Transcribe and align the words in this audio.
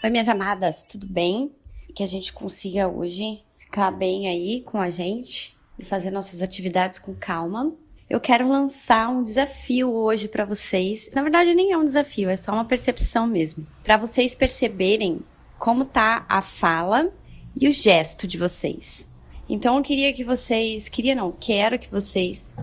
Oi, 0.00 0.10
minhas 0.10 0.28
amadas, 0.28 0.84
tudo 0.84 1.08
bem? 1.08 1.50
Que 1.92 2.04
a 2.04 2.06
gente 2.06 2.32
consiga 2.32 2.88
hoje 2.88 3.42
ficar 3.56 3.90
bem 3.90 4.28
aí 4.28 4.60
com 4.60 4.80
a 4.80 4.90
gente 4.90 5.56
e 5.76 5.84
fazer 5.84 6.12
nossas 6.12 6.40
atividades 6.40 7.00
com 7.00 7.12
calma. 7.16 7.72
Eu 8.08 8.20
quero 8.20 8.48
lançar 8.48 9.08
um 9.08 9.24
desafio 9.24 9.92
hoje 9.92 10.28
para 10.28 10.44
vocês. 10.44 11.10
Na 11.16 11.20
verdade, 11.20 11.52
nem 11.52 11.72
é 11.72 11.76
um 11.76 11.84
desafio, 11.84 12.30
é 12.30 12.36
só 12.36 12.52
uma 12.52 12.64
percepção 12.64 13.26
mesmo. 13.26 13.66
Para 13.82 13.96
vocês 13.96 14.36
perceberem 14.36 15.18
como 15.58 15.84
tá 15.84 16.24
a 16.28 16.40
fala 16.40 17.12
e 17.60 17.66
o 17.66 17.72
gesto 17.72 18.24
de 18.24 18.38
vocês. 18.38 19.08
Então, 19.48 19.78
eu 19.78 19.82
queria 19.82 20.12
que 20.12 20.22
vocês, 20.22 20.88
queria 20.88 21.16
não, 21.16 21.32
quero 21.32 21.76
que 21.76 21.90
vocês 21.90 22.54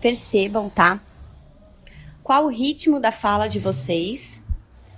percebam, 0.00 0.70
tá? 0.70 1.02
Qual 2.22 2.46
o 2.46 2.50
ritmo 2.50 2.98
da 2.98 3.12
fala 3.12 3.46
de 3.46 3.60
vocês 3.60 4.42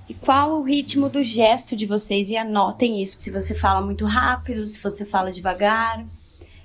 e 0.09 0.15
qual 0.15 0.53
o 0.53 0.63
ritmo 0.63 1.09
do 1.09 1.23
gesto 1.23 1.75
de 1.75 1.87
vocês 1.87 2.31
e 2.31 2.37
anotem 2.37 3.03
isso. 3.03 3.19
Se 3.19 3.31
você 3.31 3.55
fala 3.55 3.81
muito 3.81 4.05
rápido, 4.05 4.67
se 4.67 4.79
você 4.81 5.05
fala 5.05 5.33
devagar, 5.33 6.05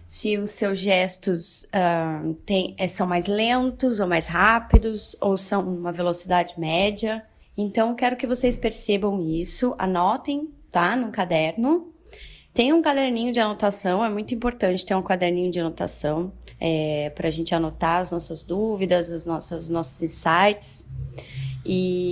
se 0.08 0.38
os 0.38 0.52
seus 0.52 0.80
gestos 0.80 1.64
uh, 1.66 2.34
tem, 2.46 2.76
é, 2.78 2.88
são 2.88 3.06
mais 3.06 3.28
lentos 3.28 4.00
ou 4.00 4.08
mais 4.08 4.28
rápidos 4.28 5.16
ou 5.22 5.38
são 5.38 5.62
uma 5.62 5.92
velocidade 5.92 6.60
média. 6.60 7.24
Então, 7.56 7.96
quero 7.96 8.16
que 8.16 8.26
vocês 8.26 8.58
percebam 8.58 9.22
isso, 9.22 9.76
anotem, 9.78 10.50
tá? 10.72 10.96
No 10.96 11.12
caderno. 11.12 11.94
Tem 12.54 12.74
um 12.74 12.82
caderninho 12.82 13.32
de 13.32 13.40
anotação, 13.40 14.04
é 14.04 14.10
muito 14.10 14.34
importante 14.34 14.86
ter 14.86 14.96
um 14.96 15.04
caderninho 15.04 15.52
de 15.52 15.60
anotação 15.60 16.34
é, 16.60 17.12
para 17.12 17.28
a 17.28 17.32
gente 17.32 17.54
anotar 17.54 18.02
as 18.02 18.12
nossas 18.12 18.44
dúvidas, 18.44 19.12
as 19.12 19.24
nossas 19.24 19.70
nossos 19.70 20.02
insights 20.02 20.88
e 21.66 22.09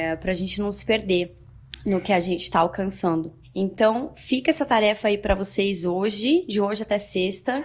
é, 0.00 0.16
para 0.16 0.32
a 0.32 0.34
gente 0.34 0.58
não 0.58 0.72
se 0.72 0.84
perder 0.84 1.36
no 1.84 2.00
que 2.00 2.12
a 2.12 2.20
gente 2.20 2.42
está 2.42 2.60
alcançando. 2.60 3.32
Então, 3.54 4.12
fica 4.14 4.50
essa 4.50 4.64
tarefa 4.64 5.08
aí 5.08 5.18
para 5.18 5.34
vocês 5.34 5.84
hoje, 5.84 6.44
de 6.46 6.60
hoje 6.60 6.82
até 6.82 6.98
sexta, 6.98 7.64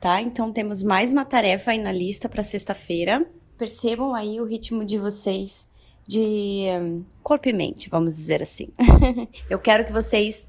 tá? 0.00 0.20
Então, 0.20 0.52
temos 0.52 0.82
mais 0.82 1.10
uma 1.10 1.24
tarefa 1.24 1.70
aí 1.70 1.78
na 1.78 1.92
lista 1.92 2.28
para 2.28 2.42
sexta-feira. 2.42 3.26
Percebam 3.56 4.14
aí 4.14 4.40
o 4.40 4.44
ritmo 4.44 4.84
de 4.84 4.98
vocês 4.98 5.70
de 6.06 6.66
um, 6.80 7.04
corpo 7.22 7.48
e 7.48 7.52
mente, 7.52 7.88
vamos 7.88 8.14
dizer 8.16 8.42
assim. 8.42 8.68
Eu 9.48 9.58
quero 9.58 9.84
que 9.84 9.92
vocês 9.92 10.46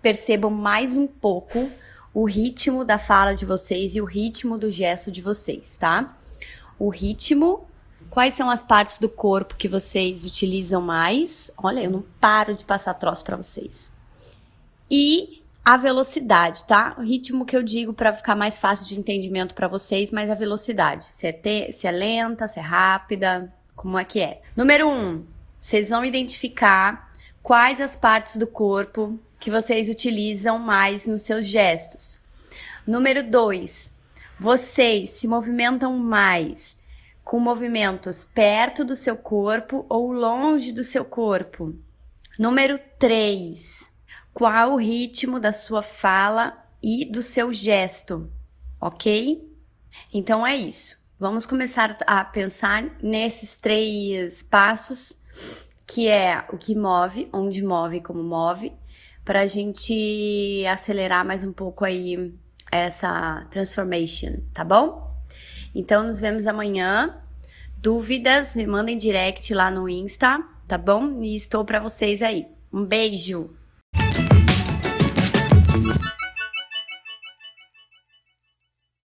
percebam 0.00 0.50
mais 0.50 0.96
um 0.96 1.06
pouco 1.06 1.70
o 2.12 2.24
ritmo 2.24 2.84
da 2.84 2.98
fala 2.98 3.34
de 3.34 3.46
vocês 3.46 3.94
e 3.94 4.00
o 4.00 4.04
ritmo 4.04 4.58
do 4.58 4.68
gesto 4.68 5.10
de 5.10 5.22
vocês, 5.22 5.76
tá? 5.76 6.18
O 6.78 6.88
ritmo 6.88 7.66
Quais 8.12 8.34
são 8.34 8.50
as 8.50 8.62
partes 8.62 8.98
do 8.98 9.08
corpo 9.08 9.56
que 9.56 9.66
vocês 9.66 10.26
utilizam 10.26 10.82
mais? 10.82 11.50
Olha, 11.56 11.80
eu 11.80 11.90
não 11.90 12.04
paro 12.20 12.52
de 12.52 12.62
passar 12.62 12.92
troço 12.92 13.24
para 13.24 13.38
vocês. 13.38 13.90
E 14.90 15.42
a 15.64 15.78
velocidade, 15.78 16.62
tá? 16.66 16.94
O 16.98 17.00
ritmo 17.00 17.46
que 17.46 17.56
eu 17.56 17.62
digo 17.62 17.94
para 17.94 18.12
ficar 18.12 18.36
mais 18.36 18.58
fácil 18.58 18.86
de 18.86 19.00
entendimento 19.00 19.54
para 19.54 19.66
vocês, 19.66 20.10
mas 20.10 20.28
a 20.28 20.34
velocidade. 20.34 21.04
Se 21.04 21.26
é, 21.26 21.32
te, 21.32 21.72
se 21.72 21.86
é 21.86 21.90
lenta, 21.90 22.46
se 22.46 22.60
é 22.60 22.62
rápida, 22.62 23.50
como 23.74 23.98
é 23.98 24.04
que 24.04 24.20
é? 24.20 24.42
Número 24.54 24.90
um, 24.90 25.24
vocês 25.58 25.88
vão 25.88 26.04
identificar 26.04 27.10
quais 27.42 27.80
as 27.80 27.96
partes 27.96 28.36
do 28.36 28.46
corpo 28.46 29.18
que 29.40 29.50
vocês 29.50 29.88
utilizam 29.88 30.58
mais 30.58 31.06
nos 31.06 31.22
seus 31.22 31.46
gestos. 31.46 32.20
Número 32.86 33.22
dois, 33.22 33.90
vocês 34.38 35.08
se 35.08 35.26
movimentam 35.26 35.96
mais 35.96 36.81
com 37.32 37.40
movimentos 37.40 38.24
perto 38.24 38.84
do 38.84 38.94
seu 38.94 39.16
corpo 39.16 39.86
ou 39.88 40.12
longe 40.12 40.70
do 40.70 40.84
seu 40.84 41.02
corpo. 41.02 41.74
Número 42.38 42.78
3. 42.98 43.90
Qual 44.34 44.74
o 44.74 44.76
ritmo 44.76 45.40
da 45.40 45.50
sua 45.50 45.82
fala 45.82 46.62
e 46.82 47.06
do 47.06 47.22
seu 47.22 47.50
gesto? 47.50 48.30
Ok? 48.78 49.50
Então 50.12 50.46
é 50.46 50.54
isso. 50.54 50.98
Vamos 51.18 51.46
começar 51.46 51.96
a 52.06 52.22
pensar 52.22 52.84
nesses 53.02 53.56
três 53.56 54.42
passos, 54.42 55.18
que 55.86 56.08
é 56.08 56.44
o 56.52 56.58
que 56.58 56.74
move, 56.74 57.30
onde 57.32 57.62
move 57.62 58.02
como 58.02 58.22
move, 58.22 58.74
para 59.24 59.40
a 59.40 59.46
gente 59.46 60.66
acelerar 60.70 61.24
mais 61.24 61.42
um 61.42 61.52
pouco 61.54 61.82
aí 61.82 62.30
essa 62.70 63.46
transformation, 63.50 64.42
tá 64.52 64.62
bom? 64.62 65.11
Então, 65.74 66.04
nos 66.04 66.20
vemos 66.20 66.46
amanhã. 66.46 67.18
Dúvidas, 67.78 68.54
me 68.54 68.66
mandem 68.66 68.96
direct 68.96 69.52
lá 69.52 69.70
no 69.70 69.88
Insta, 69.88 70.38
tá 70.68 70.78
bom? 70.78 71.20
E 71.20 71.34
estou 71.34 71.64
para 71.64 71.80
vocês 71.80 72.22
aí. 72.22 72.46
Um 72.72 72.84
beijo! 72.84 73.61